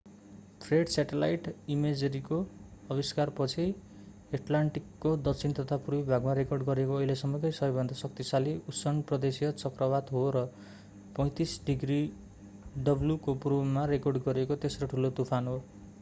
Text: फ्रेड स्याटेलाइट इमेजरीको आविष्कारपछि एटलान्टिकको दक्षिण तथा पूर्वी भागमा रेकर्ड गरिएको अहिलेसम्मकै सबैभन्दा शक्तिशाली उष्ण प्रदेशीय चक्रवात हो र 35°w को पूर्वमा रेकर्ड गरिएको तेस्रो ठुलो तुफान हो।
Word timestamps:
फ्रेड 0.61 0.87
स्याटेलाइट 0.87 1.47
इमेजरीको 1.69 2.37
आविष्कारपछि 2.91 3.63
एटलान्टिकको 4.33 5.11
दक्षिण 5.27 5.53
तथा 5.59 5.77
पूर्वी 5.87 6.03
भागमा 6.03 6.33
रेकर्ड 6.39 6.63
गरिएको 6.69 6.95
अहिलेसम्मकै 6.97 7.51
सबैभन्दा 7.57 7.97
शक्तिशाली 7.99 8.53
उष्ण 8.73 9.01
प्रदेशीय 9.11 9.51
चक्रवात 9.63 10.11
हो 10.11 10.23
र 10.35 10.43
35°w 11.19 13.17
को 13.25 13.35
पूर्वमा 13.45 13.85
रेकर्ड 13.93 14.23
गरिएको 14.29 14.59
तेस्रो 14.65 14.87
ठुलो 14.87 15.13
तुफान 15.21 15.47
हो। 15.47 15.57